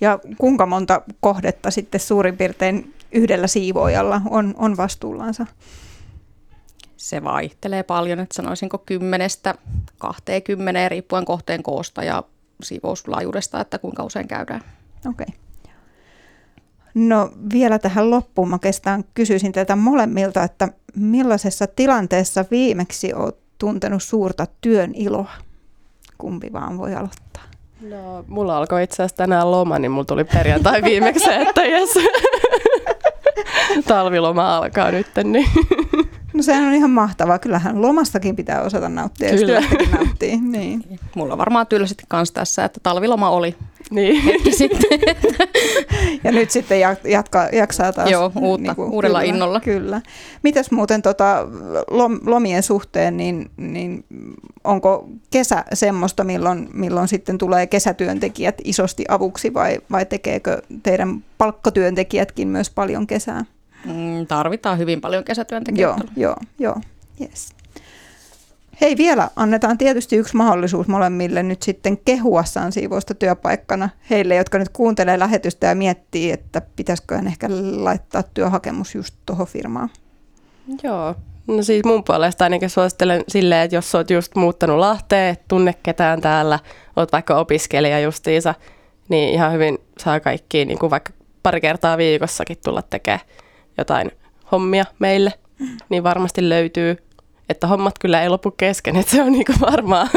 [0.00, 5.46] Ja kuinka monta kohdetta sitten suurin piirtein yhdellä siivoojalla on, on vastuullansa?
[6.96, 9.54] Se vaihtelee paljon, että sanoisinko kymmenestä
[9.98, 12.22] 20 riippuen kohteen koosta ja
[12.62, 14.60] siivouslaajuudesta, että kuinka usein käydään.
[15.08, 15.26] Okei.
[16.94, 24.02] No vielä tähän loppuun mä oikeastaan kysyisin teiltä molemmilta, että millaisessa tilanteessa viimeksi olet tuntenut
[24.02, 25.30] suurta työn iloa?
[26.18, 27.42] Kumpi vaan voi aloittaa.
[27.80, 31.90] No, mulla alkoi itse asiassa tänään loma, niin mulla tuli perjantai viimeksi, että jes.
[33.88, 35.48] Talviloma alkaa nyt, niin
[36.36, 37.38] No sehän on ihan mahtavaa.
[37.38, 39.60] Kyllähän lomastakin pitää osata nauttia, jos Kyllä.
[39.60, 40.36] työstäkin nauttii.
[40.56, 40.84] Niin.
[41.14, 43.54] Mulla varmaan tylsästi kanssa tässä, että talviloma oli
[43.90, 44.22] niin.
[44.22, 45.00] hetki sitten.
[46.24, 48.10] Ja nyt sitten ja- jatka, jaksaa taas.
[48.10, 49.60] Joo, uutta- uudella kyllä, innolla.
[49.60, 50.00] Kyllä.
[50.42, 51.48] Mitäs muuten tota,
[51.90, 54.04] lom, lomien suhteen, niin, niin
[54.64, 62.48] onko kesä semmoista, milloin, milloin sitten tulee kesätyöntekijät isosti avuksi vai, vai tekeekö teidän palkkatyöntekijätkin
[62.48, 63.44] myös paljon kesää?
[63.86, 66.04] Mm, Tarvitaan hyvin paljon Joo, kesätyöntekijöitä.
[66.16, 66.76] joo, joo.
[67.20, 67.48] Yes.
[68.80, 73.88] Hei, vielä annetaan tietysti yksi mahdollisuus molemmille nyt sitten kehua siivousta työpaikkana.
[74.10, 79.90] Heille, jotka nyt kuuntelee lähetystä ja miettii, että pitäisiköhän ehkä laittaa työhakemus just tuohon firmaan.
[80.82, 81.14] Joo.
[81.46, 85.74] No siis mun puolesta ainakin suosittelen silleen, että jos oot just muuttanut Lahteen, et tunne
[85.82, 86.58] ketään täällä,
[86.96, 88.54] oot vaikka opiskelija justiinsa,
[89.08, 93.20] niin ihan hyvin saa kaikki niin kuin vaikka pari kertaa viikossakin tulla tekemään
[93.78, 94.10] jotain
[94.52, 95.32] hommia meille,
[95.88, 96.96] niin varmasti löytyy,
[97.48, 100.08] että hommat kyllä ei lopu kesken, että se on niin kuin varmaa.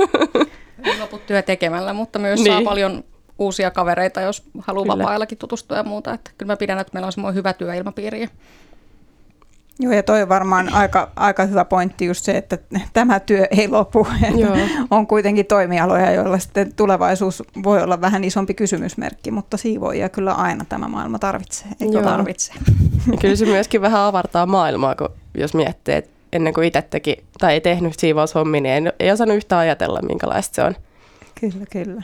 [0.83, 2.53] Ei lopu työ tekemällä, mutta myös niin.
[2.53, 3.03] saa paljon
[3.39, 4.97] uusia kavereita, jos haluaa Kyllä.
[4.97, 6.13] vapaa-ajallakin tutustua ja muuta.
[6.13, 8.29] Että kyllä mä pidän, että meillä on semmoinen hyvä työilmapiiri.
[9.81, 12.57] Joo, ja toi on varmaan aika, aika hyvä pointti just se, että
[12.93, 14.07] tämä työ ei lopu.
[14.37, 14.57] Joo.
[14.91, 20.65] on kuitenkin toimialoja, joilla sitten tulevaisuus voi olla vähän isompi kysymysmerkki, mutta siivoojia kyllä aina
[20.69, 21.67] tämä maailma tarvitsee.
[21.81, 22.03] Eikö Joo.
[22.03, 22.25] vaan?
[23.21, 27.53] Kyllä se myöskin vähän avartaa maailmaa, kun jos miettii, että ennen kuin itse teki tai
[27.53, 30.75] ei tehnyt siivoushommia, niin ei, ei osannut yhtään ajatella, minkälaista se on.
[31.39, 32.03] Kyllä, kyllä.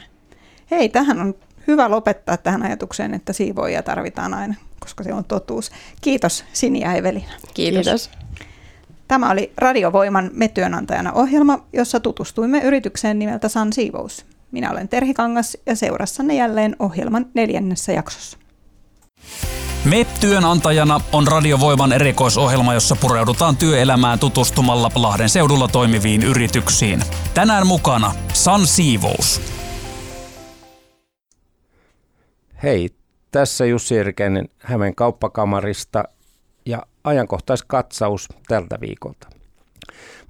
[0.70, 1.34] Hei, tähän on
[1.66, 5.70] hyvä lopettaa tähän ajatukseen, että siivoojia tarvitaan aina, koska se on totuus.
[6.00, 7.32] Kiitos Sini ja Evelina.
[7.54, 7.84] Kiitos.
[7.84, 8.10] Kiitos.
[9.08, 14.26] Tämä oli Radiovoiman Me työnantajana ohjelma, jossa tutustuimme yritykseen nimeltä San Siivous.
[14.52, 18.38] Minä olen Terhi Kangas ja seurassanne jälleen ohjelman neljännessä jaksossa.
[19.86, 27.02] MEP-työnantajana on Radiovoiman erikoisohjelma, jossa pureudutaan työelämään tutustumalla Lahden seudulla toimiviin yrityksiin.
[27.34, 29.40] Tänään mukana San Siivous.
[32.62, 32.88] Hei,
[33.30, 36.04] tässä Jussi Erkäinen Hämeen kauppakamarista
[36.66, 39.28] ja ajankohtaiskatsaus tältä viikolta.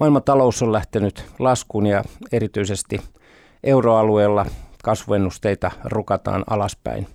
[0.00, 3.00] Maailman talous on lähtenyt laskuun ja erityisesti
[3.64, 4.46] euroalueella
[4.82, 7.06] kasvuennusteita rukataan alaspäin.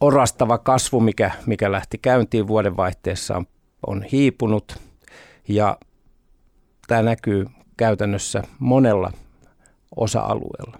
[0.00, 3.46] Orastava kasvu, mikä, mikä lähti käyntiin vuodenvaihteessa, on,
[3.86, 4.76] on hiipunut
[5.48, 5.78] ja
[6.86, 9.12] tämä näkyy käytännössä monella
[9.96, 10.78] osa-alueella.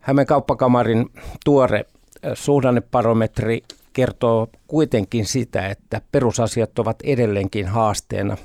[0.00, 1.06] Hämeen kauppakamarin
[1.44, 1.84] tuore
[2.34, 3.62] suhdanneparometri
[3.92, 8.36] kertoo kuitenkin sitä, että perusasiat ovat edelleenkin haasteena.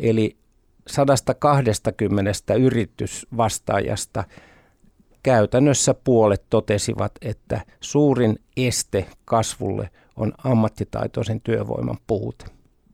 [0.00, 0.36] Eli
[0.86, 4.24] 120 yritysvastaajasta
[5.26, 12.44] käytännössä puolet totesivat, että suurin este kasvulle on ammattitaitoisen työvoiman puute.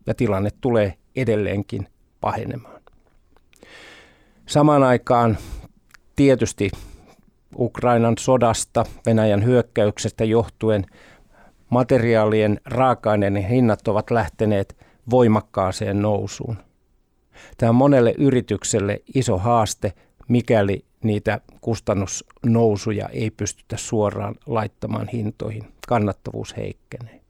[0.06, 1.88] Ja tilanne tulee edelleenkin
[2.20, 2.80] pahenemaan.
[4.46, 5.38] Samaan aikaan
[6.16, 6.70] tietysti
[7.58, 10.86] Ukrainan sodasta, Venäjän hyökkäyksestä johtuen
[11.70, 14.76] materiaalien raaka-aineiden hinnat ovat lähteneet
[15.10, 16.56] voimakkaaseen nousuun.
[17.58, 19.92] Tämä on monelle yritykselle iso haaste,
[20.28, 25.64] mikäli niitä kustannusnousuja ei pystytä suoraan laittamaan hintoihin.
[25.88, 27.20] Kannattavuus heikkenee.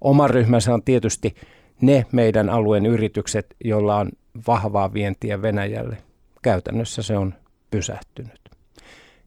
[0.00, 1.34] Oma ryhmänsä on tietysti
[1.80, 4.10] ne meidän alueen yritykset, joilla on
[4.46, 5.96] vahvaa vientiä Venäjälle.
[6.42, 7.34] Käytännössä se on
[7.70, 8.40] pysähtynyt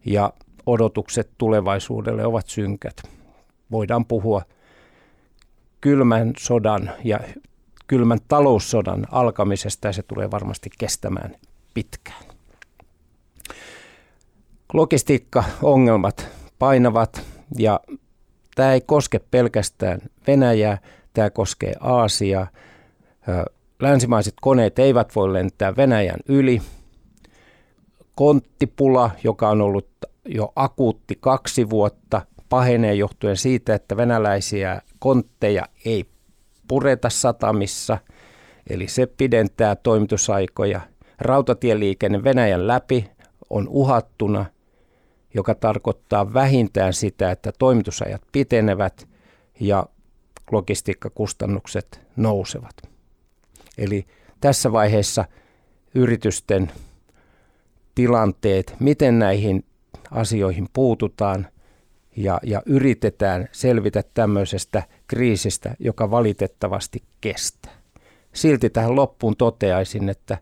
[0.06, 0.34] ja
[0.65, 2.95] odotukset tulevaisuudelle ovat synkät.
[3.71, 4.41] Voidaan puhua
[5.82, 7.19] kylmän sodan ja
[7.88, 11.36] kylmän taloussodan alkamisesta ja se tulee varmasti kestämään
[11.73, 12.37] pitkään.
[14.73, 16.27] Logistiikka-ongelmat
[16.60, 17.21] painavat
[17.58, 17.80] ja
[18.56, 20.77] tämä ei koske pelkästään Venäjää,
[21.13, 22.47] tämä koskee Aasiaa.
[23.80, 26.62] Länsimaiset koneet eivät voi lentää Venäjän yli–
[28.17, 29.88] konttipula, joka on ollut
[30.25, 36.06] jo akuutti kaksi vuotta, pahenee johtuen siitä, että venäläisiä kontteja ei
[36.67, 37.97] pureta satamissa,
[38.69, 40.82] eli se pidentää toimitusaikoja.
[41.19, 43.10] Rautatieliikenne Venäjän läpi
[43.49, 44.45] on uhattuna,
[45.38, 49.08] joka tarkoittaa vähintään sitä, että toimitusajat pitenevät
[49.60, 49.86] ja
[50.52, 52.76] logistiikkakustannukset nousevat.
[53.78, 54.06] Eli
[54.41, 55.26] tässä vaiheessa
[55.95, 56.71] yritysten
[57.95, 59.65] tilanteet, miten näihin
[60.12, 61.47] asioihin puututaan
[62.15, 67.78] ja, ja yritetään selvitä tämmöisestä kriisistä, joka valitettavasti kestää.
[68.34, 70.38] Silti tähän loppuun toteaisin, että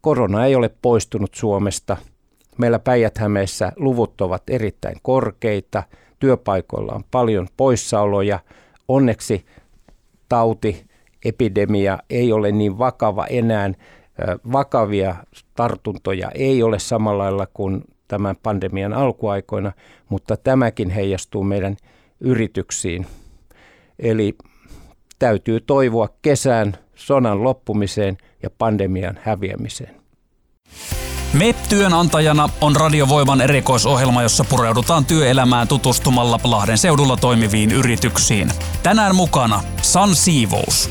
[0.00, 1.96] korona ei ole poistunut Suomesta.
[2.58, 3.14] Meillä päijät
[3.76, 5.82] luvut ovat erittäin korkeita,
[6.18, 8.38] työpaikoilla on paljon poissaoloja.
[8.88, 9.46] Onneksi
[10.28, 10.84] tauti,
[11.24, 13.72] epidemia ei ole niin vakava enää
[14.52, 15.14] vakavia
[15.54, 19.72] tartuntoja ei ole samalla lailla kuin tämän pandemian alkuaikoina,
[20.08, 21.76] mutta tämäkin heijastuu meidän
[22.20, 23.06] yrityksiin.
[23.98, 24.34] Eli
[25.18, 29.94] täytyy toivoa kesään, sonan loppumiseen ja pandemian häviämiseen.
[31.32, 38.50] MEP-työnantajana on Radiovoiman erikoisohjelma, jossa pureudutaan työelämään tutustumalla Lahden seudulla toimiviin yrityksiin.
[38.82, 40.90] Tänään mukana San Siivous.